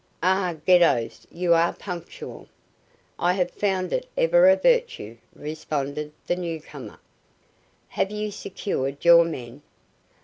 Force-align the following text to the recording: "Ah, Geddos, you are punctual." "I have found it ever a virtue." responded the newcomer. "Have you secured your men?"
"Ah, 0.23 0.55
Geddos, 0.65 1.27
you 1.31 1.53
are 1.53 1.73
punctual." 1.73 2.47
"I 3.19 3.33
have 3.33 3.51
found 3.51 3.93
it 3.93 4.07
ever 4.17 4.49
a 4.49 4.55
virtue." 4.55 5.17
responded 5.35 6.11
the 6.25 6.35
newcomer. 6.35 6.99
"Have 7.89 8.09
you 8.09 8.31
secured 8.31 9.05
your 9.05 9.23
men?" 9.23 9.61